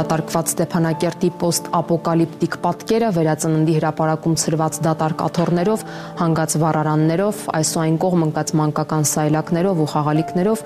Դատարկված 0.00 0.50
Ստեփանակերտի 0.54 1.28
post-ապոկալիպտիկ 1.40 2.54
պատկերը 2.64 3.08
վերածննդի 3.16 3.72
հրապարակում 3.76 4.36
ծրված 4.40 4.76
դատարկ 4.86 5.24
աթոռներով, 5.26 5.82
հանգած 6.20 6.54
վառարաններով, 6.62 7.42
այսօայն 7.58 7.98
կողմ 8.00 8.22
ընկած 8.26 8.52
մանկական 8.60 9.04
սայլակներով 9.10 9.82
ու 9.84 9.88
խաղալիքներով 9.92 10.62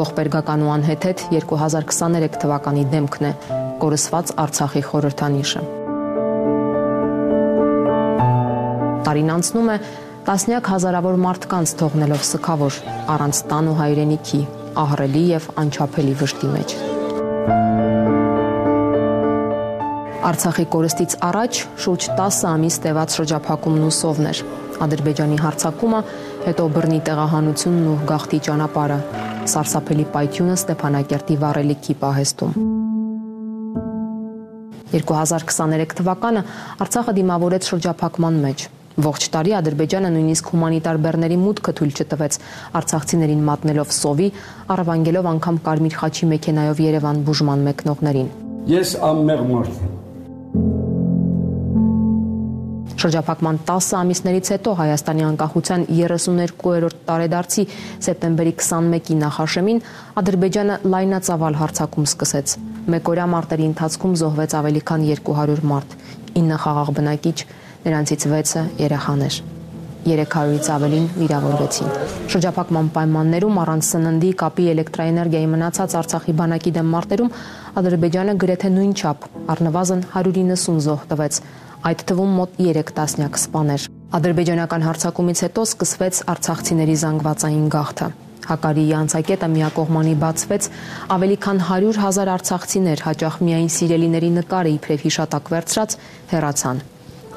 ողբերգական 0.00 0.64
ու 0.64 0.70
անհեթեթ 0.76 1.24
2023 1.34 2.38
թվականի 2.40 2.84
դեմքն 2.94 3.28
է 3.28 3.32
կորսված 3.84 4.32
Արցախի 4.44 4.82
խորհրդանիշը։ 4.88 5.64
Տարին 9.10 9.34
անցնում 9.34 9.74
է 9.74 9.76
տասնյակ 10.30 10.72
հազարավոր 10.72 11.20
մարդկանց 11.26 11.74
թողնելով 11.82 12.24
սքավոր 12.30 12.80
առանց 13.16 13.42
տան 13.52 13.70
ու 13.74 13.76
հայրենիքի, 13.82 14.40
ահռելի 14.86 15.26
եւ 15.34 15.52
անչափելի 15.64 16.16
վշտի 16.22 16.54
մեջ։ 16.54 16.99
Արցախի 20.20 20.64
կորստից 20.68 21.14
առաջ 21.24 21.58
շուրջ 21.80 22.06
10 22.16 22.38
ամիս 22.50 22.74
տևած 22.84 23.14
շրջափակումն 23.16 23.84
ու 23.86 23.92
սովն 23.96 24.26
էր։ 24.28 24.40
Ադրբեջանի 24.84 25.36
հարձակումը, 25.40 26.00
հետո 26.44 26.64
բռնի 26.74 26.98
տեղահանությունն 27.06 27.86
ու 27.88 27.94
գաղթի 28.10 28.40
ճանապարհը, 28.46 28.98
սարսափելի 29.52 30.04
պայթյունը 30.12 30.56
Ստեփանակերտի 30.60 31.36
վառելիքի 31.44 31.96
պահեստում։ 32.02 32.58
2023 34.92 35.96
թվականը 36.02 36.42
Արցախը 36.84 37.14
դիմավորեց 37.20 37.70
շրջափակման 37.72 38.36
մեջ։ 38.44 38.66
Ողջ 39.00 39.26
տարի 39.32 39.56
Ադրբեջանը 39.56 40.10
նույնիսկ 40.18 40.50
հումանիտար 40.52 41.00
բեռների 41.06 41.38
մուտքը 41.46 41.74
թույլ 41.80 41.94
չտվեց 41.96 42.38
արցախցիներին 42.82 43.46
մատնելով 43.48 43.94
սովի, 43.96 44.28
առավանգելով 44.76 45.30
անգամ 45.32 45.62
Կարմիր 45.70 45.96
խաչի 46.02 46.30
մեքենայով 46.34 46.84
Երևան 46.90 47.24
բուժման 47.30 47.66
մեկնողներին։ 47.70 48.30
Ես 48.74 48.94
անմեղ 49.14 49.46
մարդ 49.54 49.80
եմ 49.80 49.99
Շրջափակման 53.00 53.58
10 53.68 53.86
ամիսներից 53.96 54.48
հետո 54.52 54.72
Հայաստանի 54.76 55.22
անկախության 55.30 55.84
32-րդ 55.88 56.96
տարեդարձի 57.06 57.62
սեպտեմբերի 58.06 58.52
21-ի 58.60 59.16
նախաշեմին 59.20 59.80
Ադրբեջանը 60.20 60.76
լայնածավալ 60.94 61.56
հարձակում 61.60 62.08
սկսեց։ 62.10 62.52
Մեկօրյա 62.92 63.26
մարտերի 63.36 63.64
ընթացքում 63.70 64.18
զոհվեց 64.20 64.56
ավելի 64.60 64.82
քան 64.90 65.06
200 65.12 65.64
մարդ, 65.70 65.96
9 66.42 66.60
խաղաղ 66.66 66.92
բնակիչ, 67.00 67.38
նրանցից 67.88 68.28
6-ը 68.34 68.66
երեխաներ։ 68.84 69.40
300-ից 70.00 70.68
ավելին 70.74 71.08
վիրավորվեցին։ 71.20 71.90
Շրջափակման 72.32 72.86
պայմաններում 72.94 73.58
առանց 73.64 73.88
սննդի, 73.90 74.30
կապի, 74.40 74.68
էլեկտրաէներգիայի 74.72 75.48
մնացած 75.54 75.96
Արցախի 76.00 76.34
բանակի 76.40 76.72
դեմ 76.76 76.94
մարտերում 76.94 77.34
Ադրբեջանը 77.80 78.36
գրեթե 78.40 78.70
նույն 78.76 78.94
չափ 78.96 79.26
առնվազն 79.54 80.06
190 80.14 80.80
զոհ 80.86 81.04
տվեց, 81.12 81.42
այդ 81.88 82.02
թվում 82.10 82.32
մոտ 82.36 82.58
3 82.60 82.90
տասնյակ 82.96 83.36
սպաներ։ 83.40 83.84
Ադրբեջանական 84.16 84.82
հարձակումից 84.84 85.40
հետո 85.46 85.62
սկսվեց 85.68 86.18
արցախցիների 86.32 86.96
զանգվածային 87.02 87.70
գաղթը։ 87.74 88.08
Հակարիի 88.50 88.92
անցակետը 88.98 89.48
միակողմանի 89.54 90.14
բացվեց, 90.24 90.68
ավելի 91.16 91.38
քան 91.46 91.62
100 91.70 92.02
հազար 92.04 92.32
արցախցիներ 92.34 93.04
հաճախ 93.06 93.40
միայն 93.48 93.72
սիրելիների 93.76 94.30
նկարը 94.36 94.74
իբրև 94.76 95.04
հիշատակ 95.06 95.50
վերցրած 95.54 95.98
հեռացան։ 96.34 96.84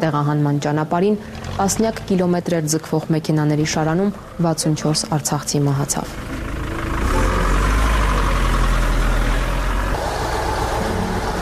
Տեղահանման 0.04 0.62
ճանապարհին 0.68 1.20
տասնյակ 1.54 2.06
կիլոմետրեր 2.12 2.70
ձգվող 2.76 3.10
մեքենաների 3.16 3.68
շարանում 3.78 4.14
64 4.50 5.12
արցախցի 5.20 5.68
մահացավ։ 5.70 6.33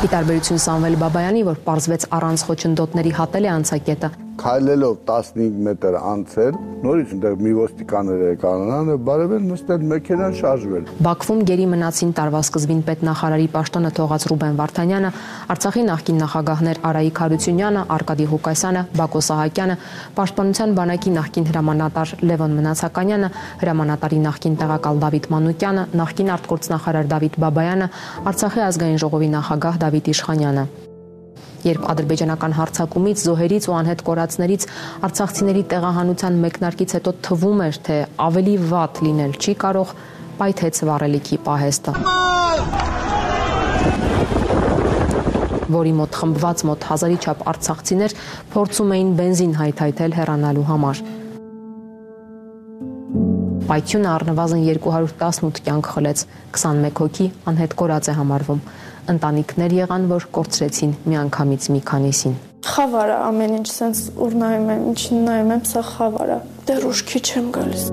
Ի 0.01 0.07
տարբերություն 0.09 0.57
Սամվել 0.57 0.95
Բաբայանի, 0.97 1.41
որ 1.45 1.59
պարզվեց 1.61 2.05
առանց 2.17 2.43
խոչընդոտների 2.47 3.11
հատել 3.19 3.45
է 3.45 3.49
անցակետը, 3.53 4.09
քայլելով 4.41 4.93
15 5.05 5.57
մետր 5.65 5.95
անցել, 6.01 6.55
նորից 6.81 7.11
այնտեղ 7.13 7.35
մի 7.45 7.51
ոստիկաններ 7.57 8.21
եկան, 8.25 8.91
բարևել 9.05 9.43
նստել 9.51 9.85
մեքենան 9.91 10.37
շարժվել։ 10.39 10.87
Բաքվում 11.05 11.43
գերի 11.51 11.67
մնացին 11.73 12.13
տարվա 12.17 12.41
սկզբին 12.47 12.81
պետնախարարի 12.87 13.47
պաշտոնը 13.55 13.91
թողած 14.01 14.25
Ռուբեն 14.31 14.57
Վարդանյանը, 14.61 15.11
Արցախի 15.53 15.83
նախկին 15.91 16.21
նախագահներ 16.25 16.81
Արայիկ 16.89 17.21
Հարությունյանը, 17.21 17.83
Արկադի 18.01 18.27
Ղուկասյանը, 18.31 18.83
Բակո 18.97 19.23
Սահակյանը, 19.29 19.79
Պաշտպանության 20.17 20.75
բանակի 20.81 21.15
նախկին 21.21 21.49
հրամանատար 21.51 22.13
Լևոն 22.31 22.55
Մնացականյանը, 22.57 23.31
հրամանատարի 23.61 24.21
նախկին 24.25 24.55
տեղակալ 24.65 25.03
Դավիթ 25.05 25.27
Մանուկյանը, 25.37 25.83
նախկին 26.01 26.31
արտգործնախարար 26.37 27.11
Դավիթ 27.15 27.41
Բաբայանը, 27.45 27.91
Արցախի 28.31 28.65
ազգային 28.71 29.03
ժողովի 29.05 29.35
նախագահ 29.37 29.83
Դավիթ 29.85 30.15
Իշխանյանը 30.15 30.65
երբ 31.67 31.85
ադրբեջանական 31.93 32.55
հարձակումից, 32.57 33.25
զոհերից 33.27 33.67
ու 33.69 33.75
անհետ 33.81 34.03
կորածներից 34.07 34.67
արցախցիների 35.07 35.63
տեղահանության 35.73 36.39
մեկնարկից 36.45 36.95
հետո 36.97 37.15
թվում 37.27 37.63
էր, 37.67 37.81
թե 37.87 37.97
ավելի 38.31 38.55
վատ 38.71 39.03
լինել 39.07 39.37
չի 39.41 39.55
կարող, 39.65 39.95
պայթեց 40.41 40.83
վառելիքի 40.89 41.37
պահեստը 41.45 41.93
որի 45.71 45.91
մոտ 45.95 46.17
խմբված 46.19 46.61
մոտ 46.67 46.85
հազարի 46.89 47.17
չափ 47.23 47.43
արցախցիներ 47.51 48.15
փորձում 48.51 48.93
էին 48.95 49.11
բենզին 49.19 49.53
հայթայթել 49.61 50.15
հեռանալու 50.17 50.65
համար։ 50.67 51.01
Պայթյունը 53.71 54.09
առնվազն 54.11 54.63
218 54.67 55.61
կյանք 55.63 55.89
խլեց, 55.95 56.23
21 56.57 56.97
հոգի 56.99 57.27
անհետ 57.51 57.75
կորած 57.79 58.09
է 58.11 58.15
համարվում 58.19 58.63
ընտանիքներ 59.15 59.75
եղան, 59.81 60.07
որ 60.11 60.27
կորցրեցին 60.37 60.93
միանգամից 61.11 61.67
մի 61.75 61.81
քանիսին։ 61.91 62.37
Խավարա 62.71 63.17
ամեն 63.31 63.57
ինչ 63.57 63.67
sense 63.71 64.13
ուր 64.21 64.37
նայում 64.41 64.69
եմ, 64.75 64.85
ինչ 64.91 65.01
նայում 65.25 65.51
եմ, 65.55 65.65
սա 65.71 65.81
խավարա։ 65.91 66.37
Դեռ 66.69 66.87
ուշքի 66.91 67.21
չեմ 67.25 67.51
գալիս։ 67.57 67.85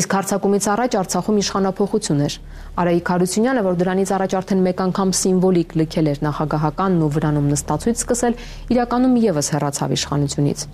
Իսկ 0.00 0.12
հարցակումից 0.16 0.66
առաջ 0.70 0.96
Արցախում 1.00 1.38
իշխանապողություն 1.40 2.20
էր։ 2.26 2.34
Արայիկ 2.80 3.10
Հարությունյանը, 3.10 3.64
որ 3.66 3.78
դրանից 3.80 4.12
առաջ 4.16 4.36
արդեն 4.40 4.62
մեկ 4.66 4.82
անգամ 4.86 5.14
սիմվոլիկ 5.20 5.74
լքել 5.80 6.10
էր 6.14 6.22
նախագահականն 6.30 7.00
ու 7.04 7.10
վրանում 7.16 7.50
նստածույց 7.50 8.04
սկսել, 8.04 8.38
իրականում 8.70 9.18
եւս 9.26 9.50
հեռացավ 9.56 9.96
իշխանությունից։ 9.98 10.64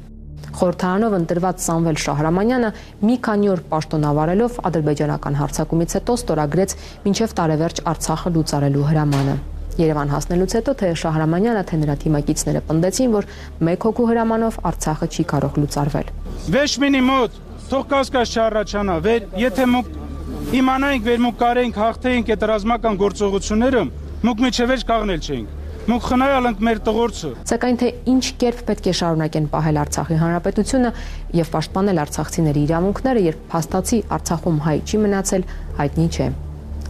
Խորհրդարանով 0.56 1.15
ընտրված 1.17 1.65
Սամվել 1.67 1.99
Շահրամանյանը 2.00 2.69
մի 3.05 3.17
քանի 3.27 3.49
օր 3.53 3.61
պաշտոնավարելով 3.72 4.55
ադրբեջանական 4.71 5.34
հարձակումից 5.41 5.97
հետո 5.97 6.15
ստորագրեց 6.17 6.75
մինչև 7.05 7.34
տարեվերջ 7.41 7.83
Արցախը 7.93 8.33
լուծարելու 8.37 8.87
հրամանը։ 8.91 9.34
Երևան 9.77 10.12
հասնելուց 10.15 10.55
հետո 10.56 10.75
թե 10.81 10.93
Շահրամանյանը, 11.03 11.65
թե 11.69 11.81
նրա 11.83 11.97
թիմակիցները 12.06 12.62
պնդեցին, 12.71 13.11
որ 13.16 13.28
մեկ 13.69 13.84
հոգու 13.87 14.06
հրամանով 14.09 14.59
Արցախը 14.72 15.09
չի 15.12 15.27
կարող 15.37 15.61
լուծարվել։ 15.61 16.09
Վեշմինի 16.56 17.03
մոտ 17.11 17.39
թող 17.66 17.84
կասկած 17.93 18.33
չառաջանա, 18.37 18.97
վեր 19.05 19.28
եթե 19.43 19.69
մուկ 19.77 19.93
իմանայինք, 20.56 21.06
վեր 21.11 21.22
մուկ 21.27 21.39
կարեինք 21.45 21.78
հաղթեինք 21.84 22.33
այդ 22.33 22.49
ռազմական 22.53 22.99
գործողությունները, 23.05 23.87
մուկ 24.25 24.45
միջևեր 24.47 24.84
կաղնել 24.89 25.21
չէինք 25.27 25.66
Մուք 25.86 26.02
խնայալ 26.02 26.47
ենք 26.48 26.62
մեր 26.66 26.78
տղորցը։ 26.82 27.28
Սակայն 27.47 27.76
թե 27.78 27.88
ինչ 28.10 28.24
կերպ 28.42 28.62
պետք 28.66 28.86
է 28.91 28.94
շարունակեն 28.98 29.44
պահել 29.52 29.76
Արցախի 29.82 30.16
հանրապետությունը 30.19 30.91
եւ 31.38 31.52
պաշտպանել 31.52 32.00
արցախցիների 32.02 32.64
իրավունքները, 32.66 33.22
երբ 33.26 33.47
փաստացի 33.54 34.00
Արցախում 34.16 34.58
հայ 34.66 34.76
չի 34.82 35.00
մնացել, 35.06 35.47
հայտնի 35.78 36.08
չէ։ 36.10 36.28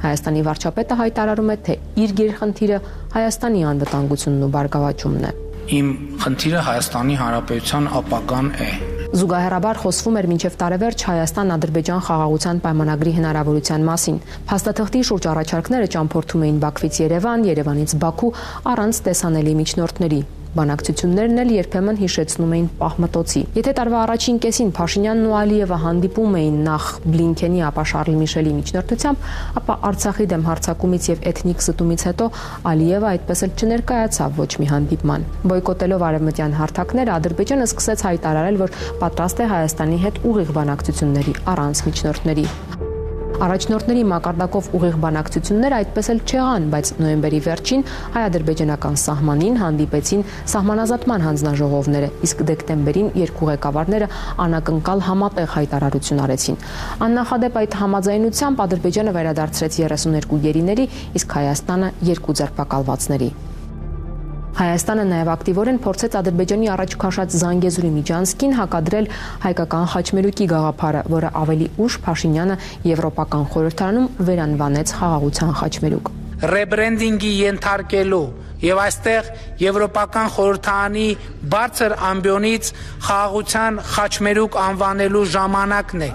Հայաստանի 0.07 0.43
վարչապետը 0.49 1.01
հայտարարում 1.05 1.53
է, 1.53 1.61
թե 1.69 1.79
իր 2.07 2.19
գերխնդիրը 2.25 2.83
Հայաստանի 3.21 3.65
անվտանգությունն 3.77 4.47
ու 4.49 4.53
բարգավաճումն 4.57 5.29
է։ 5.29 5.33
Իմ 5.77 5.89
խնդիրը 6.25 6.61
Հայաստանի 6.73 7.17
Հանրապետության 7.21 7.91
ապագան 8.01 8.53
է 8.65 8.71
Զուգահեռաբար 9.17 9.79
խոսվում 9.81 10.17
էր 10.21 10.27
մինչև 10.29 10.57
տարեվերջ 10.61 11.05
Հայաստան-Ադրբեջան 11.09 12.03
խաղաղության 12.09 12.61
պայմանագրի 12.67 13.15
հնարավորության 13.17 13.87
մասին։ 13.89 14.21
Փաստաթղթի 14.53 15.05
շուրջ 15.11 15.29
առաջարկները 15.33 15.91
ճամփորդում 15.97 16.47
էին 16.51 16.63
Բաքվից 16.67 17.03
Երևան, 17.07 17.51
Երևանից 17.57 18.01
Բաքու 18.05 18.35
առանց 18.77 19.05
տեսանելի 19.09 19.55
միջնորդների։ 19.63 20.21
Բանակցություններն 20.57 21.41
էլ 21.43 21.51
երբեմն 21.53 21.99
հիշեցնում 22.01 22.53
էին 22.57 22.69
պահմտոցի։ 22.81 23.43
Եթե 23.57 23.75
տարվա 23.77 23.99
առաջին 24.07 24.39
կեսին 24.45 24.71
Փաշինյանն 24.77 25.27
ու 25.27 25.35
Ալիևը 25.41 25.79
հանդիպում 25.83 26.37
էին 26.41 26.57
նախ 26.67 26.87
Բլինքենի, 27.07 27.61
ապա 27.67 27.85
Շարլ 27.93 28.17
Միշելի 28.23 28.55
միջնորդությամբ, 28.57 29.29
ապա 29.61 29.77
Արցախի 29.91 30.27
դեմ 30.33 30.47
հարձակումից 30.49 31.11
եւ 31.13 31.29
էթնիկ 31.33 31.67
զտումից 31.67 32.07
հետո 32.09 32.31
Ալիևը 32.73 33.11
այդպես 33.13 33.45
էլ 33.47 33.55
չներկայացավ 33.57 34.41
ոչ 34.41 34.51
մի 34.57 34.71
հանդիպման։ 34.73 35.29
Բոյկոտելով 35.53 36.07
արևմտյան 36.09 36.59
հարթակները 36.63 37.17
Ադրբեջանը 37.21 37.71
սկսեց 37.71 38.07
հայտարարել, 38.11 38.61
որ 38.65 38.77
պատրաստ 39.05 39.45
է 39.45 39.53
Հայաստանի 39.53 40.03
հետ 40.07 40.21
ուղիղ 40.33 40.53
բանակցությունների 40.57 41.41
առանց 41.57 41.87
միջնորդների։ 41.91 42.51
Առաջնորդների 43.37 44.03
մակարդակով 44.09 44.69
ուղիղ 44.79 44.95
բանակցությունները 45.03 45.77
այդպես 45.77 46.07
էլ 46.13 46.21
չեղան, 46.25 46.69
բայց 46.73 46.91
նոյեմբերի 47.03 47.41
վերջին 47.47 47.83
հայ-ադրբեջանական 48.15 48.95
սահմանին 49.03 49.59
հանդիպեցին 49.61 50.23
սահմանազատման 50.53 51.27
հանձնաժողովները, 51.27 52.09
իսկ 52.29 52.41
դեկտեմբերին 52.51 53.11
երկու 53.21 53.51
ղեկավարները 53.51 54.09
անակնկալ 54.47 55.05
համատեղ 55.11 55.53
հայտարարություն 55.57 56.23
արեցին։ 56.27 56.59
Աննախադեպ 57.09 57.59
այդ 57.61 57.77
համաձայնությամբ 57.83 58.65
Ադրբեջանը 58.67 59.15
վերադարձրեց 59.21 59.79
32 59.85 60.41
գերիների, 60.47 60.89
իսկ 61.21 61.37
Հայաստանը 61.41 61.93
երկու 62.17 62.39
ձերբակալվածների։ 62.41 63.31
Հայաստանը 64.57 65.03
նաև 65.05 65.29
ակտիվորեն 65.29 65.79
փորձեց 65.85 66.15
Ադրբեջանի 66.17 66.69
առաջ 66.73 66.93
քաշած 67.03 67.35
Զանգեզուրի 67.41 67.89
Միջանցկին 67.97 68.53
հակադրել 68.57 69.09
հայկական 69.43 69.89
խաչմերուկի 69.93 70.47
գաղափարը, 70.53 71.03
որը 71.13 71.31
ավելի 71.41 71.67
ուշ 71.87 71.99
Փաշինյանը 72.07 72.57
Եվրոպական 72.89 73.45
խորհրդարանում 73.53 74.07
վերանվանեց 74.31 74.95
խաղաղության 75.01 75.53
խաչմերուկ։ 75.61 76.09
Ռեբրենդինգի 76.57 77.33
ենթարկելու 77.41 78.23
եւ 78.65 78.81
այստեղ 78.87 79.29
Եվրոպական 79.67 80.33
խորհրդանի 80.39 81.09
բարձր 81.57 81.97
ամբիոնից 82.13 82.73
խաղաղության 83.11 83.83
խաչմերուկ 83.93 84.59
անվանելու 84.65 85.27
ժամանակն 85.37 86.09
է։ 86.09 86.11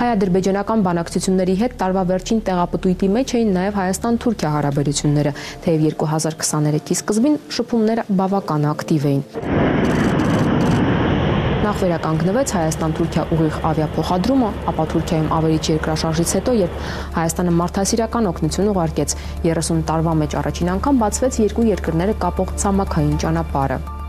Հայ-ադրբեջանական 0.00 0.82
բանակցությունների 0.86 1.54
հետ 1.60 1.74
տարվա 1.82 2.02
վերջին 2.08 2.40
տեղապտույտի 2.46 3.08
մեջ 3.16 3.34
էին 3.38 3.50
նաև 3.56 3.76
Հայաստան-Թուրքիա 3.78 4.52
հարաբերությունները, 4.56 5.32
թեև 5.66 5.84
2023-ի 6.02 6.96
սկզբին 6.96 7.36
շփումները 7.56 8.06
բավական 8.22 8.66
ակտիվ 8.72 9.06
էին։ 9.12 9.22
Նախ 11.62 11.76
վերականգնվեց 11.78 12.52
Հայաստան-Թուրքիա 12.56 13.24
ուղիղ 13.36 13.58
ավիափոխադրումը, 13.68 14.50
ապա 14.72 14.86
Թուրքիայում 14.92 15.30
ավերիչ 15.36 15.62
երկրաշարժից 15.70 16.34
հետո, 16.40 16.56
երբ 16.62 16.82
Հայաստանը 17.20 17.56
մարդասիրական 17.62 18.30
օգնություն 18.32 18.74
ուղարկեց, 18.74 19.16
30 19.46 19.86
տարվա 19.92 20.18
մեջ 20.26 20.38
առաջին 20.42 20.74
անգամ 20.76 21.02
բացվեց 21.06 21.42
երկու 21.46 21.70
երկրները 21.70 22.20
կապող 22.26 22.54
ցամաքային 22.64 23.18
ճանապարհը։ 23.22 24.01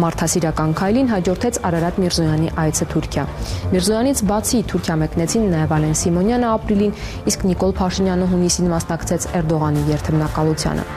Մարդասիրական 0.00 0.70
քայլին 0.78 1.10
հաջորդեց 1.10 1.58
Արարատ 1.68 1.98
Միրզոյանի 2.00 2.52
այցը 2.62 2.86
Թուրքիա։ 2.94 3.24
Միրզոյանից 3.74 4.22
բացի 4.30 4.62
Թուրքիա 4.70 4.96
մեկնեցին 5.02 5.46
նաև 5.52 5.76
Ալեն 5.76 5.98
Սիմոնյանը 6.00 6.50
ապրիլին, 6.54 6.96
իսկ 7.32 7.46
Նիկոլ 7.50 7.76
Փաշինյանը 7.82 8.30
հունիսին 8.32 8.74
մասնակցեց 8.74 9.28
Էրդողանի 9.40 9.86
երթմնակալությանը։ 9.90 10.90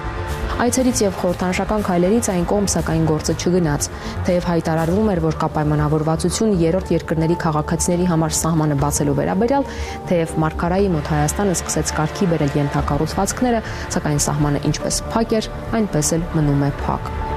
Այցերից 0.63 0.99
եւ 1.01 1.15
խորհրդանշական 1.17 1.83
քայլերից 1.87 2.27
այն 2.29 2.43
կողմ 2.51 2.67
սակայն 2.73 3.07
գործը 3.09 3.33
չգնաց, 3.41 3.87
թեև 4.27 4.47
հայտարարվում 4.51 5.09
էր, 5.13 5.21
որ 5.25 5.37
կա 5.41 5.49
պայմանավորվածություն 5.57 6.53
երրորդ 6.61 6.93
երկրների 6.93 7.39
քաղաքացիների 7.43 8.07
համար 8.13 8.37
սահմանը 8.37 8.79
բացելու 8.85 9.17
վերաբերյալ, 9.17 9.67
թեև 10.13 10.37
Մարկարայի 10.45 10.89
մոտ 10.93 11.13
Հայաստանը 11.17 11.59
սկսեց 11.59 11.93
կարգի 11.99 12.31
բերել 12.37 12.57
ենթակառուցվածքները, 12.61 13.67
սակայն 13.97 14.25
սահմանը 14.29 14.65
ինչպես 14.71 15.03
փակ 15.09 15.37
էր, 15.41 15.53
այնպես 15.81 16.17
էլ 16.19 16.27
մնում 16.37 16.67
է 16.69 16.75
փակ 16.85 17.32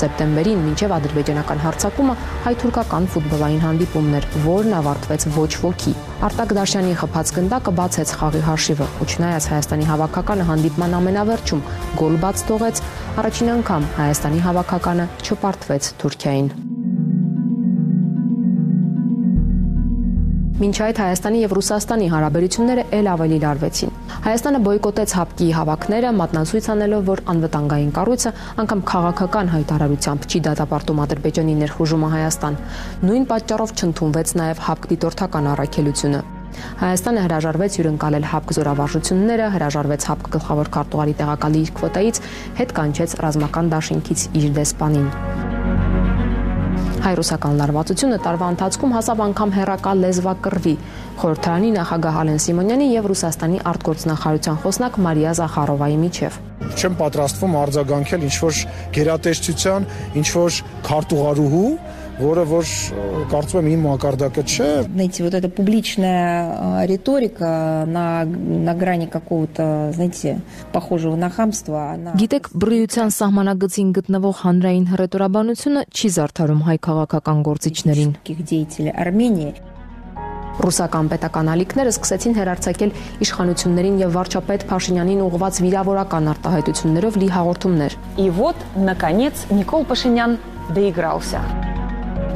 սեպտեմբերին 0.00 0.62
մինչև 0.66 0.94
ադրբեջանական 0.96 1.62
հարձակումը 1.64 2.14
հայ-թուրքական 2.46 3.08
ֆուտբոլային 3.14 3.62
հանդիպումներ, 3.66 4.28
որն 4.46 4.76
ավարտվեց 4.80 5.26
ոչ 5.36 5.50
ոքի։ 5.62 5.94
Արտակ 6.26 6.54
Դաշյանի 6.60 6.94
խփած 7.02 7.34
գնդակը 7.36 7.74
բացեց 7.80 8.14
խաղի 8.20 8.42
հաշիվը, 8.46 8.88
ու 9.00 9.10
չնայած 9.10 9.50
Հայաստանի 9.52 9.90
հավաքականը 9.90 10.48
հանդիպման 10.52 10.96
ամենավերջում 11.00 11.66
գոլ 12.00 12.16
բաց 12.24 12.46
թողեց, 12.50 12.82
առաջին 13.20 13.52
անգամ 13.58 13.92
Հայաստանի 14.00 14.42
հավաքականը 14.48 15.10
չպարտվեց 15.26 15.92
Թուրքիային։ 16.02 16.75
Մինչ 20.56 20.76
այդ 20.80 20.98
Հայաստանի 21.02 21.40
եւ 21.42 21.52
Ռուսաստանի 21.52 22.06
հարաբերությունները 22.08 22.84
ել 22.96 23.08
ավելի 23.12 23.38
լարվեցին։ 23.42 23.90
Հայաստանը 24.26 24.60
բոյկոտեց 24.64 25.10
հապկի 25.16 25.48
հավաքները, 25.52 26.12
մատնացույց 26.16 26.68
անելով, 26.72 27.02
որ 27.10 27.20
անվտանգային 27.32 27.90
կառույցը 27.98 28.30
անգամ 28.64 28.80
քաղաքական 28.90 29.50
հայտարարությամբ 29.52 30.24
չի 30.32 30.40
դատապարտում 30.46 31.02
Ադրբեջանի 31.04 31.56
ներխուժումը 31.60 32.08
Հայաստան։ 32.16 32.56
Նույն 33.04 33.28
պատճառով 33.36 33.74
չընդունվեց 33.76 34.32
նաև 34.40 34.62
հապկ 34.64 34.88
դիտորդական 34.96 35.50
առաքելությունը։ 35.52 36.22
Հայաստանը 36.80 37.24
հրաժարվեց 37.26 37.76
հյուրընկալել 37.76 38.28
հապկ 38.32 38.54
զորավարժությունները, 38.56 39.50
հրաժարվեց 39.56 40.06
հապկ 40.08 40.30
գլխավոր 40.38 40.70
քարտուղարի 40.76 41.16
տեղակալի 41.20 41.60
իր 41.66 41.74
քվոտայից, 41.76 42.22
հետ 42.62 42.74
կանչեց 42.80 43.18
ռազմական 43.26 43.70
դաշինքից 43.76 44.24
իր 44.40 44.48
դեսպանին։ 44.56 45.45
Հայ-ռուսական 47.06 47.60
լարվածությունը 47.60 48.16
տարվա 48.24 48.46
ընթացքում 48.52 48.94
հասավ 48.96 49.20
անգամ 49.26 49.52
հերակա 49.54 49.90
լեզվակռվի։ 50.00 50.72
Խորհրդարանի 51.20 51.68
նախագահ 51.76 52.16
Ալեն 52.22 52.40
Սիմոնյանի 52.42 52.88
եւ 52.96 53.06
Ռուսաստանի 53.12 53.60
արտգործնախարարության 53.70 54.58
խոսնակ 54.64 54.98
Մարիա 55.06 55.34
Զախարովայի 55.38 55.98
միջև 56.02 56.40
չեմ 56.76 56.96
պատրաստվում 56.98 57.54
արձագանքել 57.56 58.24
ինչ 58.26 58.36
որ 58.42 58.58
գերատեսչության, 58.96 59.86
ինչ 60.18 60.28
որ 60.34 60.58
քարտուղարուհու 60.88 61.70
որը 62.21 62.43
որ 62.49 62.71
կարծում 63.31 63.61
եմ 63.61 63.69
իմ 63.71 63.85
մակարդակը 63.87 64.43
չէ։ 64.45 64.69
Знаете, 64.85 65.23
вот 65.23 65.33
эта 65.33 65.49
публичная 65.49 66.85
риторика 66.85 67.85
на 67.87 68.25
на 68.25 68.73
грани 68.73 69.07
какого-то, 69.07 69.91
знаете, 69.93 70.41
похожего 70.71 71.15
на 71.15 71.29
хамство, 71.29 71.91
она 71.91 72.13
Գիտեք, 72.15 72.51
բռիության 72.53 73.09
սահմանագծին 73.15 73.89
գտնվող 73.97 74.35
հանրային 74.45 74.85
հռետորաբանությունը 74.91 75.81
չի 75.89 76.07
զարդարում 76.17 76.61
հայ 76.67 76.77
քաղաքական 76.87 77.43
գործիչներին։ 77.47 78.11
деятелей 78.51 78.91
Армении 78.91 79.53
Ռուսական 80.61 81.07
պետական 81.09 81.49
ալիքները 81.53 81.93
սկսեցին 81.95 82.35
հերարցակել 82.37 82.91
իշխանություններին 83.25 83.99
եւ 84.03 84.13
վարչապետ 84.17 84.65
Փաշինյանին 84.69 85.23
ուղղված 85.25 85.61
վիրավորական 85.65 86.31
արտահայտություններով 86.35 87.19
լի 87.23 87.29
հաղորդումներ։ 87.37 87.97
И 88.19 88.29
вот, 88.29 88.55
наконец, 88.75 89.45
Никол 89.49 89.85
Пашинян 89.85 90.37
доигрался. 90.69 91.41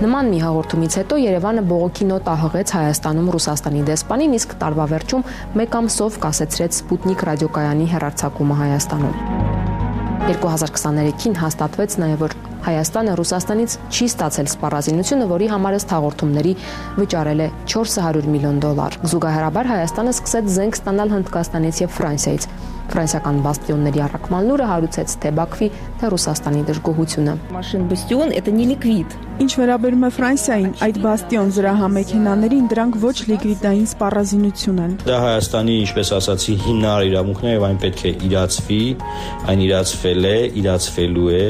Նման 0.01 0.31
մի 0.33 0.39
հաղորդումից 0.41 0.95
հետո 0.97 1.17
Երևանը 1.21 1.63
բողոքի 1.69 2.07
նոտա 2.09 2.35
հղեց 2.41 2.71
Հայաստանում 2.73 3.27
Ռուսաստանի 3.35 3.83
դեսպանին, 3.85 4.37
իսկ 4.39 4.55
տարվա 4.63 4.87
վերջում 4.95 5.25
մեկ 5.61 5.77
ամսով 5.81 6.17
կասեցրեց 6.23 6.79
Սպուտնիկ 6.79 7.25
ռադիոկայանի 7.29 7.89
հերարցակումը 7.91 8.57
Հայաստանում։ 8.63 9.21
2023-ին 10.31 11.37
հաստատվեց 11.43 11.99
նաև 12.01 12.25
որ 12.25 12.39
Հայաստանը 12.71 13.19
Ռուսաստանից 13.21 13.77
չի 13.93 14.09
ստացել 14.15 14.51
սպառազինությունը, 14.57 15.29
որի 15.37 15.53
համար 15.53 15.79
ըստ 15.83 15.95
հաղորդումների 16.01 16.57
վճարել 16.97 17.45
է 17.45 17.53
400 17.77 18.35
միլիոն 18.41 18.65
դոլար։ 18.65 19.01
Զուգահեռաբար 19.05 19.73
Հայաստանը 19.77 20.17
սկսեց 20.17 20.53
զենք 20.57 20.81
ստանալ 20.81 21.17
Հնդկաստանից 21.19 21.85
եւ 21.85 21.97
Ֆրանսիայից։ 22.01 22.70
Ֆրանսիական 22.86 23.38
բաստիոնների 23.46 24.02
առաքման 24.06 24.48
լուրը 24.50 24.66
հարուցեց 24.70 25.14
թե 25.24 25.30
Բաքվի, 25.40 25.68
թե 26.00 26.10
Ռուսաստանի 26.14 26.62
դժգոհությունը։ 26.70 27.34
Машин 27.56 27.88
Бастион 27.90 28.30
это 28.32 28.52
не 28.54 28.66
ликвид. 28.70 29.10
Ինչ 29.42 29.52
վերաբերում 29.60 30.06
է 30.06 30.10
Ֆրանսիային, 30.16 30.74
այդ 30.86 31.00
բաստիոն 31.06 31.50
զրահամեքենաներին 31.56 32.68
դրանք 32.72 33.00
ոչ 33.04 33.18
լիկվիդային 33.32 33.88
սպառազինություն 33.90 34.84
են։ 34.86 34.94
Դա 35.02 35.18
Հայաստանի, 35.26 35.76
ինչպես 35.86 36.12
ասացի, 36.20 36.54
հիմնարար 36.66 37.10
իրավունքն 37.10 37.50
է 37.50 37.56
եւ 37.56 37.66
այն 37.68 37.82
պետք 37.84 38.06
է 38.06 38.12
իրացվի, 38.30 38.84
այն 39.52 39.66
իրացվել 39.66 40.30
է, 40.30 40.38
իրացվելու 40.62 41.32
է 41.36 41.48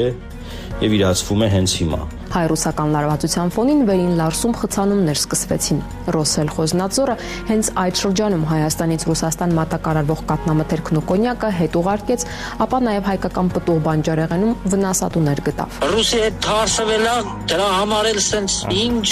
եւ 0.81 0.95
իրացվում 0.97 1.41
է 1.45 1.47
հենց 1.55 1.73
հիմա։ 1.81 1.99
Հայ-ռուսական 2.31 2.93
լարվածության 2.95 3.49
ֆոնին 3.53 3.81
վերին 3.89 4.13
լարսում 4.17 4.53
խցանումներ 4.61 5.19
սկսվեցին։ 5.19 5.81
Ռոսել 6.15 6.51
Խոզնածորը 6.55 7.15
հենց 7.49 7.71
այդ 7.81 8.01
շրջանում 8.01 8.45
Հայաստանից 8.51 9.05
Ռուսաստան 9.11 9.55
մատակարարվող 9.59 10.23
կատնամթերքն 10.31 11.01
ու 11.01 11.05
կոնյակը 11.11 11.51
հետ 11.59 11.77
ուղարկեց, 11.81 12.25
ապա 12.65 12.79
նաև 12.87 13.11
հայկական 13.11 13.51
պտուղ 13.57 13.83
բանջարեղենում 13.91 14.57
վնասատուներ 14.71 15.43
գտավ։ 15.51 15.77
Ռուսի 15.91 16.23
հետ 16.25 16.41
թարսվելա 16.47 17.15
դրա 17.51 17.69
համար 17.81 18.11
էլ 18.15 18.25
սենց 18.31 18.57
ինչ 18.87 19.09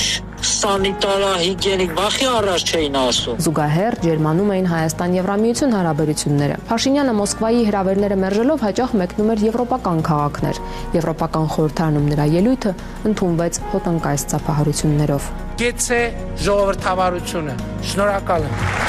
սանիտարահիգիենիկ 0.48 1.92
բախի 1.98 2.28
առաջ 2.32 2.64
չէին 2.70 2.98
ասում։ 3.00 3.40
Զուգահեռ 3.46 3.98
Ջերմանում 4.06 4.52
էին 4.56 4.68
Հայաստան-Եվրամիություն 4.72 5.74
հարաբերությունները։ 5.76 6.60
Փաշինյանը 6.70 7.16
Մոսկվայի 7.20 7.64
հրավերները 7.70 8.18
մերժելով 8.24 8.64
հաճախ 8.68 8.94
մեկնում 9.04 9.34
էր 9.36 9.44
եվրոպական 9.50 10.04
քաղաքներ։ 10.10 10.62
Եվրոպական 11.00 11.50
խորհրդարանում 11.56 12.08
նրա 12.14 12.30
ելույթը 12.40 12.76
ընդունվեց 13.12 13.60
հոտնկայս 13.74 14.28
ծափահարություններով։ 14.34 15.34
Գեցե 15.60 16.00
ժողովրդավարությունը։ 16.48 17.58
Շնորհակալ 17.92 18.48
եմ։ 18.48 18.89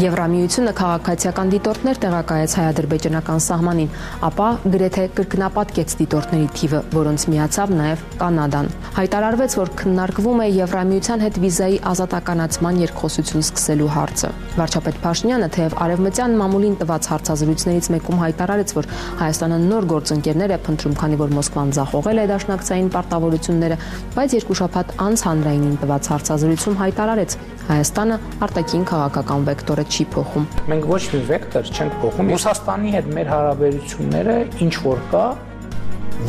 Եվրամիությունը 0.00 0.72
քաղաքացիական 0.72 1.50
դիտորդներ 1.52 1.98
տեղակայեց 2.00 2.52
հայ-ադրբեջանական 2.56 3.40
սահմանին, 3.44 3.90
ապա 4.24 4.46
գրեթե 4.72 5.02
կրկնապատկեց 5.18 5.94
դիտորդների 6.00 6.46
թիվը, 6.56 6.80
որոնց 6.96 7.26
միացավ 7.28 7.74
նաև 7.76 8.06
Կանադան։ 8.22 8.70
Հայտարարվեց, 8.96 9.56
որ 9.60 9.72
քննարկվում 9.82 10.40
է 10.42 10.46
Եվրամիության 10.52 11.24
հետ 11.26 11.36
վիզայի 11.44 11.76
ազատականացման 11.92 12.80
երկխոսություն 12.82 13.44
սկսելու 13.44 13.90
հարցը։ 13.92 14.32
Վարչապետ 14.52 14.98
Փաշինյանը 15.04 15.48
թեև 15.52 15.76
արևմտյան 15.84 16.36
մամուլին 16.40 16.76
տված 16.82 17.08
հարցազրույցներից 17.12 17.88
մեկում 17.92 18.20
հայտարարեց, 18.22 18.74
որ 18.76 18.90
Հայաստանը 19.22 19.60
նոր 19.68 19.88
գործընկերներ 19.92 20.52
է 20.52 20.58
փնտրում, 20.66 20.96
քանի 21.02 21.20
որ 21.22 21.32
Մոսկվան 21.36 21.72
ձախողել 21.76 22.22
է 22.22 22.26
դաշնակցային 22.32 22.92
պարտավորությունները, 22.96 23.80
բայց 24.16 24.36
երկու 24.40 24.58
շաբաթ 24.62 24.94
անց 25.08 25.24
հանրայինին 25.28 25.80
տված 25.82 26.12
հարցազրույցում 26.12 26.78
հայտարարեց, 26.82 27.36
Հայաստանը 27.62 28.16
արտաքին 28.42 28.84
քաղաքական 28.90 29.44
վեկտորը 29.82 29.90
չի 29.90 30.04
փոխում։ 30.12 30.46
Մենք 30.70 30.86
ոչ 30.86 31.02
մի 31.12 31.20
վեկտոր 31.28 31.70
չենք 31.72 31.94
փոխում։ 32.02 32.30
Ռուսաստանի 32.32 32.92
հետ 32.94 33.08
մեր 33.16 33.30
հարաբերությունները 33.32 34.36
ինչ 34.62 34.74
որ 34.82 35.02
կա, 35.12 35.24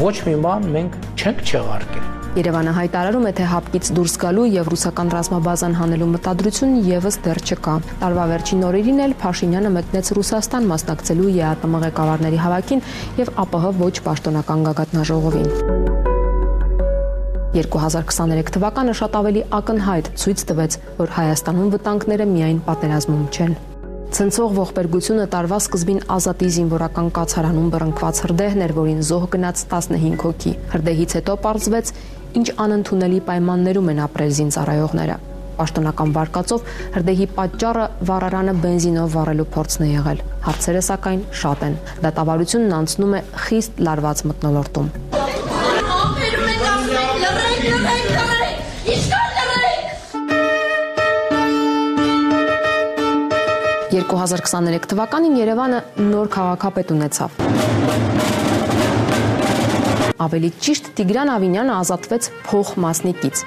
ոչ 0.01 0.15
մի 0.27 0.35
բան 0.43 0.67
մենք 0.73 0.97
չենք 1.13 1.43
չեղարկել։ 1.43 2.09
Երևանը 2.33 2.71
հայտարարում 2.73 3.25
է, 3.29 3.31
թե 3.37 3.47
հապկից 3.51 3.89
դուրս 3.93 4.15
գալու 4.23 4.45
եւ 4.49 4.69
ռուսական 4.73 5.11
ռազմաբազան 5.13 5.75
հանելու 5.77 6.07
մտադրություն 6.15 6.71
եւս 6.87 7.19
դեռ 7.27 7.41
չկա։ 7.45 7.75
Տարվա 8.01 8.25
վերջին 8.33 8.65
օրերին 8.69 9.03
էլ 9.05 9.13
Փաշինյանը 9.21 9.73
մեկնեց 9.77 10.09
Ռուսաստան 10.17 10.71
մասնակցելու 10.73 11.29
ԵԱՏՄ 11.37 11.83
ղեկավարների 11.85 12.41
հավաքին 12.47 12.81
եւ 13.21 13.31
ԱՊՀ 13.37 13.77
ոչ 13.83 13.93
պաշտոնական 14.09 14.65
գագաթնաժողովին։ 14.65 16.12
2023 17.53 18.47
թվականը 18.55 18.93
շատ 18.97 19.15
ավելի 19.19 19.41
ակնհայտ 19.53 20.07
ցույց 20.17 20.43
տվեց, 20.49 20.75
որ 20.97 21.11
Հայաստանում 21.13 21.67
վտանգները 21.73 22.25
միայն 22.31 22.61
պատերազմում 22.65 23.27
չեն։ 23.29 23.53
Ցնցող 24.13 24.55
ողբերգությունը 24.57 25.27
տարվա 25.35 25.59
սկզբին 25.61 26.01
Ազատի 26.15 26.49
զինվորական 26.55 27.11
կացարանում 27.17 27.69
բռնկված 27.75 28.21
հրդեհներ, 28.25 28.73
որին 28.79 29.05
զոհ 29.05 29.27
գնաց 29.35 29.63
15 29.69 30.17
հոգի։ 30.23 30.53
Հրդեհից 30.73 31.15
հետո 31.17 31.35
պարզվեց, 31.45 31.93
ինչ 32.41 32.47
անընդունելի 32.65 33.21
պայմաններում 33.29 33.93
են 33.93 34.03
ապրել 34.09 34.33
զինծառայողները։ 34.41 35.17
Պաշտոնական 35.53 36.13
վարկածով 36.17 36.69
հրդեհի 36.97 37.27
պատճառը 37.37 37.83
վառարանը 38.09 38.55
բենզինով 38.63 39.11
վառելու 39.13 39.49
փորձն 39.53 39.85
է 39.85 39.91
եղել։ 39.93 40.23
Հարցերը 40.49 40.81
սակայն 40.89 41.21
շատ 41.43 41.67
են։ 41.69 41.77
Դատավարությունն 42.07 42.77
անցնում 42.81 43.13
է 43.13 43.21
խիստ 43.45 43.85
լարված 43.89 44.25
մտնոլորտում։ 44.33 45.22
2023 53.93 54.87
թվականին 54.89 55.35
Երևանը 55.37 55.79
նոր 56.01 56.29
քաղաքապետ 56.33 56.91
ունեցավ։ 56.95 57.35
Ավելի 60.25 60.49
ճիշտ 60.65 60.87
Տիգրան 60.97 61.31
Ավինյանը 61.33 61.75
ազատվեց 61.75 62.29
փոխմասնիկից։ 62.47 63.43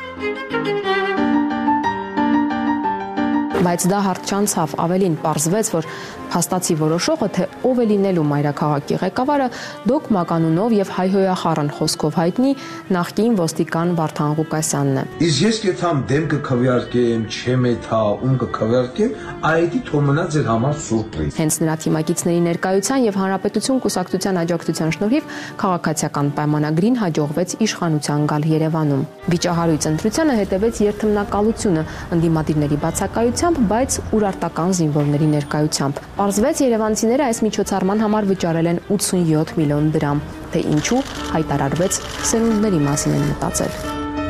Բայց 3.66 3.86
դա 3.90 4.00
հարթ 4.06 4.30
չանցավ, 4.30 4.76
ավելին 4.86 5.18
պարզվեց, 5.26 5.72
որ 5.74 5.90
փաստացի 6.32 6.74
որոշողը, 6.80 7.28
թե 7.36 7.44
ով 7.66 7.80
է 7.82 7.86
լինելու 7.90 8.24
մայրաքաղաքի 8.30 8.98
ղեկավարը, 9.02 9.48
դոկ 9.90 10.08
Մականունով 10.16 10.74
եւ 10.76 10.92
հայհոյախառն 10.96 11.70
խոսքով 11.76 12.18
հայտնի 12.20 12.52
նախկին 12.96 13.36
ոստիկան 13.40 13.94
Վարդան 14.00 14.34
Ղուկասյանն 14.36 14.96
է։ 14.96 15.04
Իսկ 15.26 15.40
ես 15.46 15.60
կեթամ 15.66 16.02
դեմ 16.10 16.26
կքվյարկեմ, 16.32 17.26
չեմ 17.36 17.66
էթա, 17.70 18.00
ում 18.26 18.36
կքվյարկեմ, 18.42 19.16
այդի 19.50 19.80
թոմնա 19.90 20.24
ձեր 20.36 20.46
համար 20.50 20.76
սուրպրիզ։ 20.86 21.38
Հենց 21.40 21.58
նրա 21.62 21.76
թիմակիցների 21.86 22.40
ներկայության 22.46 23.06
եւ 23.06 23.18
հանրապետություն 23.20 23.80
կուսակցության 23.86 24.40
աջակցության 24.42 24.94
շնորհիվ 24.96 25.30
քաղաքացիական 25.62 26.30
պայմանագրին 26.36 26.98
հաջողվեց 27.02 27.56
իշխանության 27.66 28.26
գալ 28.32 28.46
Երևանում։ 28.56 29.02
Վիճահարույց 29.36 29.86
ընտրությանը 29.90 30.36
հետևեց 30.40 30.80
երթմնակալությունը 30.86 31.82
ընդդիմադիրների 32.16 32.78
բացակայությամբ, 32.86 33.60
բայց 33.72 33.98
ուրարտական 34.16 34.76
զինվորների 34.80 35.28
ներկայությամբ։ 35.36 36.02
Պարզվեց 36.16 36.60
Երևանցիները 36.64 37.24
այս 37.28 37.38
միջոցառման 37.44 37.98
համար 38.00 38.26
վճարել 38.30 38.68
են 38.70 38.78
87 38.88 39.50
միլիոն 39.58 39.90
դրամ, 39.92 40.22
թե 40.54 40.62
ինչու 40.72 41.00
հայտարարվեց 41.34 41.98
սերունդների 42.30 42.80
մասին 42.86 43.16
են 43.18 43.26
մտածել 43.34 43.76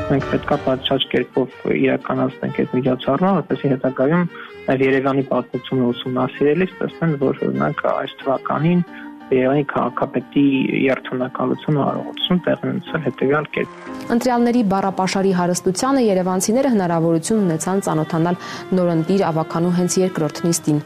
մենք 0.06 0.26
պետքա 0.32 0.56
պատշաճ 0.66 1.04
կերպով 1.12 1.54
իրականացնենք 1.76 2.58
այդ 2.62 2.74
միջոցառումը, 2.78 3.30
որպեսզի 3.38 3.70
հետագայում 3.72 4.26
նաև 4.66 4.84
Երևանի 4.86 5.24
պատմությունը 5.30 5.88
ուսումնասիրելիս 5.92 6.74
տեսնեն, 6.80 7.16
որ 7.22 7.40
օրինակ 7.46 7.82
այս 7.90 8.14
թվականին 8.22 8.84
Երևանի 9.26 9.64
քաղաքապետի 9.66 10.42
երթունակալությունը 10.86 11.80
արողություն 11.82 12.42
տեղի 12.46 12.68
ունեցել 12.72 13.02
հետևյալ 13.06 13.48
կերպ։ 13.56 13.88
Ընտրյալների 14.14 14.62
բառապաշարի 14.70 15.32
հարստությանը 15.40 16.04
երևանցիները 16.06 16.70
հնարավորություն 16.76 17.42
ունեցան 17.46 17.82
ծանոթանալ 17.88 18.38
նորընտիր 18.78 19.26
ավականու 19.32 19.74
հենց 19.80 19.98
երկրորդ 20.04 20.40
նիստին։ 20.46 20.80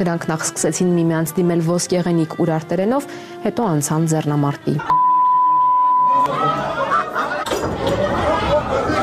Նրանք 0.00 0.28
նախ 0.32 0.42
սկսեցին 0.48 0.90
միմյանց 0.96 1.36
դիմել 1.36 1.64
ոսկեղենիկ 1.68 2.36
ուրարտերենով, 2.40 3.08
հետո 3.44 3.70
անցան 3.76 4.12
ձեռնամարտի։ 4.14 4.76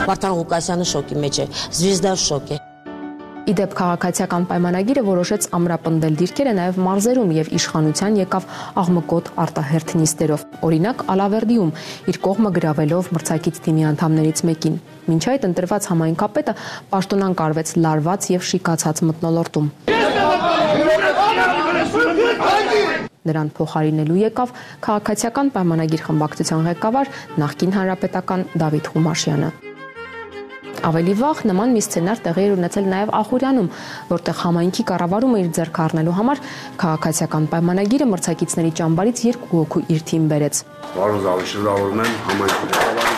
Վարդան 0.10 0.38
Ղուկասյանը 0.42 0.94
շոկի 0.96 1.26
մեջ 1.26 1.44
է, 1.46 1.52
Զվիզդա 1.76 2.22
շոկ 2.26 2.56
է։ 2.56 2.65
Իդեպ 3.46 3.74
քաղաքացիական 3.78 4.46
պայմանագիրը 4.50 5.02
որոշեց 5.06 5.44
ամրապնդել 5.54 6.16
դիրքերը 6.18 6.54
նաև 6.58 6.78
մարզերում 6.82 7.34
եւ 7.36 7.50
իշխանության 7.60 8.16
եկավ 8.18 8.46
աղմկոտ 8.82 9.28
արտահերթ 9.44 9.92
նիստերով։ 10.00 10.46
Օրինակ 10.66 11.04
Ալավերդիում 11.14 11.74
իր 12.10 12.18
կողմը 12.26 12.52
գրավելով 12.56 13.10
մրցակից 13.14 13.60
թիմի 13.68 13.86
անդամներից 13.92 14.42
մեկին։ 14.50 14.80
Մինչ 15.06 15.24
այդ 15.36 15.46
ընտրված 15.50 15.90
համայնքապետը 15.94 16.56
պաշտոնան 16.96 17.38
կարվեց 17.46 17.74
լարված 17.86 18.30
եւ 18.34 18.48
շիկացած 18.50 19.04
մտնոլորտում։ 19.12 19.70
Նրան 23.26 23.48
փոխարինելու 23.58 24.18
եկավ 24.26 24.58
քաղաքացիական 24.86 25.54
պայմանագիր 25.54 26.04
խմբակցության 26.10 26.66
ղեկավար 26.72 27.14
նախկին 27.46 27.78
հանրապետական 27.78 28.50
Դավիթ 28.62 28.92
Խումաշյանը։ 28.94 29.65
Ավելի 30.86 31.14
վաղ 31.18 31.40
նման 31.50 31.72
մի 31.74 31.82
սցենար 31.82 32.20
տեղի 32.28 32.44
էր 32.46 32.52
ունեցել 32.56 32.90
նաև 32.92 33.14
Ախուրյանում, 33.20 33.70
որտեղ 34.12 34.38
համայնքի 34.44 34.86
կառավարումը 34.92 35.42
իր 35.42 35.50
ձեռք 35.58 35.80
առնելու 35.86 36.16
համար 36.20 36.44
քաղաքացիական 36.84 37.50
պայմանագիրը 37.56 38.10
մրցակիցների 38.14 38.74
ճամբարից 38.82 39.26
երկու 39.32 39.52
հոգու 39.56 39.86
իր 39.98 40.08
թիմ 40.14 40.32
բերեց։ 40.36 40.64
Պարոն 40.94 41.22
Զավիշը 41.26 41.66
լավորում 41.66 42.06
են 42.06 42.18
համայնքի 42.30 42.74
կառավարի 42.76 43.15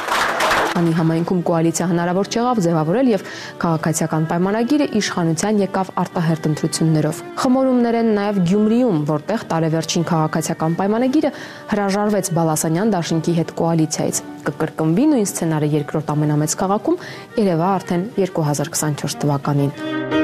Անի 0.78 0.92
համայնքում 0.94 1.40
կոալիցիա 1.48 1.86
հնարավոր 1.90 2.28
չեղավ 2.30 2.60
ձևավորել 2.66 3.08
եւ 3.10 3.22
քաղաքացիական 3.64 4.28
պայմանագիրը 4.30 4.88
իշխանության 5.00 5.62
եկավ 5.64 5.90
արտահերտ 6.04 6.50
ընտրություններով։ 6.52 7.22
Խմորումներ 7.42 7.98
են 8.02 8.12
նաեւ 8.18 8.40
Գյումրիում, 8.52 9.00
որտեղ 9.10 9.46
տարեվերջին 9.54 10.08
քաղաքացիական 10.12 10.78
պայմանագիրը 10.78 11.34
հրաժարվեց 11.74 12.32
Բալասանյան 12.38 12.94
դաշինքի 12.98 13.36
հետ 13.42 13.56
կոալիցիայից։ 13.58 14.22
Կկրկնվի 14.48 15.10
նույն 15.16 15.28
սցենարը 15.34 15.74
երկրորդ 15.78 16.14
ամենամեծ 16.14 16.56
քաղաքում 16.62 17.02
Երևա 17.42 17.74
արդեն 17.82 18.08
2024 18.22 19.20
թվականին։ 19.26 20.17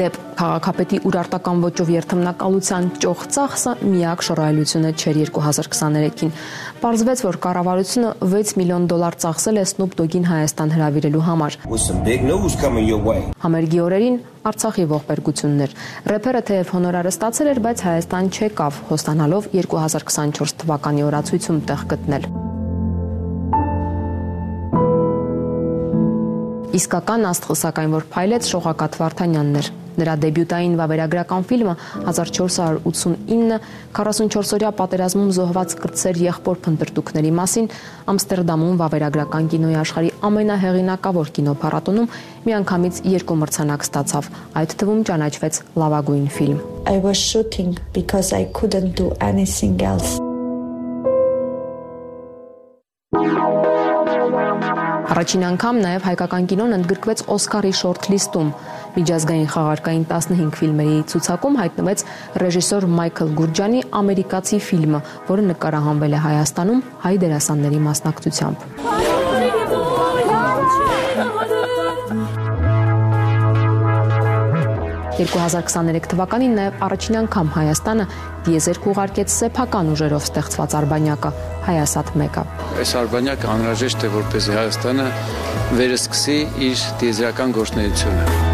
Իդեպ 0.00 0.14
քաղաքապետի 0.38 0.98
urարտական 1.04 1.58
ոճով 1.60 1.90
երթմնակալության 1.92 2.86
ճոխ 3.04 3.24
ծախսը 3.34 3.72
միակ 3.84 4.22
շռայլությունը 4.24 4.92
չէր 4.96 5.18
2023-ին։ 5.28 6.30
Պարզվեց, 6.80 7.22
որ 7.26 7.36
կառավարությունը 7.44 8.12
6 8.32 8.54
միլիոն 8.56 8.86
դոլար 8.88 9.18
ծախսել 9.20 9.60
է 9.60 9.64
Snoop 9.68 9.96
Dogg-ին 10.00 10.24
Հայաստան 10.30 10.72
հրավիրելու 10.72 11.24
համար։ 11.28 11.58
Համերգի 13.44 13.82
օրերին 13.84 14.16
Արցախի 14.40 14.84
ողբերգություններ։ 14.88 15.74
Рэփերը 16.08 16.42
թեև 16.48 16.72
հոնորարը 16.80 17.12
ստացել 17.12 17.50
էր, 17.50 17.60
բայց 17.66 17.82
Հայաստան 17.90 18.30
չեկավ, 18.40 18.78
հոստանալով 18.88 19.50
2024 19.52 20.56
թվականի 20.64 21.04
օրացույցում 21.10 21.60
տեղ 21.68 21.84
գտնել։ 21.92 22.24
Իսկական 26.80 27.26
աստղը 27.26 27.54
սակայն 27.66 27.94
որ 27.98 28.04
փայլեց 28.14 28.48
Շողակաթ 28.54 28.98
Վարդանյանն 29.02 29.60
էր։ 29.60 29.70
Նրա 29.98 30.14
դեբյուտային 30.22 30.74
վավերագրական 30.78 31.46
ֆիլմը 31.50 31.74
1489 32.06 33.58
44-օրյա 33.98 34.70
պատերազմում 34.80 35.30
զոհված 35.36 35.74
կրտսեր 35.82 36.20
եղբոր 36.30 36.60
փնտրտուքների 36.66 37.32
մասին 37.40 37.68
Ամստերդամում 38.14 38.80
վավերագրական 38.84 39.50
կինոյի 39.50 39.78
աշխարհի 39.82 40.14
ամենահեղինակավոր 40.30 41.34
կինոփառատոնում 41.40 42.10
միանգամից 42.46 43.02
երկու 43.18 43.38
մրցանակ 43.42 43.86
ստացավ։ 43.90 44.32
Այդ 44.62 44.74
թվում 44.80 45.04
ճանաչվեց 45.10 45.62
լավագույն 45.82 46.26
ֆիլմ։ 46.38 46.58
I 46.86 46.98
was 46.98 47.18
shooting 47.18 47.78
because 47.92 48.32
I 48.32 48.44
couldn't 48.56 48.96
do 48.96 49.12
anything 49.20 49.80
else. 49.82 50.18
Առաջին 55.10 55.42
անգամ 55.50 55.78
նաև 55.84 56.04
հայկական 56.06 56.44
կինոն 56.50 56.74
ընդգրկվեց 56.76 57.22
Օսկարի 57.34 57.72
շորթ-լիստում։ 57.80 58.52
Միջազգային 58.96 59.50
խաղարկային 59.54 60.04
15 60.10 60.54
ֆիլմերի 60.60 60.96
ցուցակում 61.12 61.58
հայտնվեց 61.62 62.04
ռեժիսոր 62.42 62.88
Մայքլ 63.00 63.34
Գուրջյանի 63.40 63.84
ամերիկացի 64.00 64.58
ֆիլմը, 64.70 65.00
որը 65.30 65.46
նկարահանվել 65.50 66.16
է 66.18 66.24
Հայաստանում 66.26 66.84
հայ 67.06 67.14
դերասանների 67.24 67.84
մասնակցությամբ։ 67.90 68.90
2023 75.20 76.06
թվականին 76.10 76.54
նաև 76.56 76.84
առաջին 76.86 77.16
անգամ 77.20 77.48
Հայաստանը 77.56 78.06
դիեզերք 78.46 78.86
ուղարկեց 78.92 79.34
սեփական 79.34 79.90
ուժերով 79.94 80.28
ստեղծված 80.28 80.76
Արբանյակը 80.80 81.32
Հայասատ 81.66 82.12
1-ը։ 82.16 82.44
Այս 82.80 82.94
Արբանյակը 83.02 83.50
անհրաժեշտ 83.54 84.06
է 84.08 84.12
որպեսզի 84.16 84.56
Հայաստանը 84.60 85.10
վերսկսի 85.80 86.38
իր 86.70 86.86
դիեզերական 87.04 87.54
գործունեությունը։ 87.60 88.49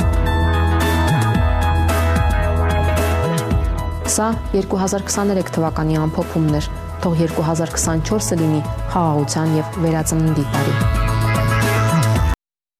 Սա 4.16 4.30
2023 4.54 5.50
թվականի 5.52 5.99
ամփոփումն 6.00 6.56
էր։ 6.56 6.68
Թող 7.04 7.18
2024-ը 7.26 8.38
լինի 8.40 8.62
խաղաղության 8.94 9.58
եւ 9.58 9.76
վերածննդի 9.85 10.46
տարի։ 10.54 11.06